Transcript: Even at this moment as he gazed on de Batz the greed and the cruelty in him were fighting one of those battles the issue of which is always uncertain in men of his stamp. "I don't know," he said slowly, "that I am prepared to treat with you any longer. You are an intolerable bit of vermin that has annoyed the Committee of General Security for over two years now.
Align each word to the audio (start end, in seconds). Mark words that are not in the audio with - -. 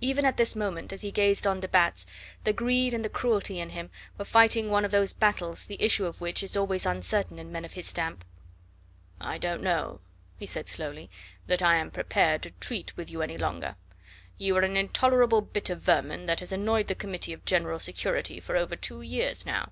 Even 0.00 0.24
at 0.24 0.38
this 0.38 0.56
moment 0.56 0.92
as 0.92 1.02
he 1.02 1.12
gazed 1.12 1.46
on 1.46 1.60
de 1.60 1.68
Batz 1.68 2.04
the 2.42 2.52
greed 2.52 2.92
and 2.92 3.04
the 3.04 3.08
cruelty 3.08 3.60
in 3.60 3.70
him 3.70 3.90
were 4.18 4.24
fighting 4.24 4.68
one 4.70 4.84
of 4.84 4.90
those 4.90 5.12
battles 5.12 5.66
the 5.66 5.80
issue 5.80 6.04
of 6.04 6.20
which 6.20 6.42
is 6.42 6.56
always 6.56 6.84
uncertain 6.84 7.38
in 7.38 7.52
men 7.52 7.64
of 7.64 7.74
his 7.74 7.86
stamp. 7.86 8.24
"I 9.20 9.38
don't 9.38 9.62
know," 9.62 10.00
he 10.36 10.46
said 10.46 10.66
slowly, 10.66 11.10
"that 11.46 11.62
I 11.62 11.76
am 11.76 11.92
prepared 11.92 12.42
to 12.42 12.50
treat 12.58 12.96
with 12.96 13.08
you 13.08 13.22
any 13.22 13.38
longer. 13.38 13.76
You 14.36 14.56
are 14.56 14.62
an 14.62 14.76
intolerable 14.76 15.42
bit 15.42 15.70
of 15.70 15.80
vermin 15.82 16.26
that 16.26 16.40
has 16.40 16.50
annoyed 16.50 16.88
the 16.88 16.96
Committee 16.96 17.32
of 17.32 17.44
General 17.44 17.78
Security 17.78 18.40
for 18.40 18.56
over 18.56 18.74
two 18.74 19.00
years 19.02 19.46
now. 19.46 19.70